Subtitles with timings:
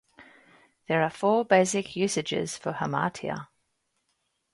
[0.87, 3.49] There are four basic usages for "hamartia".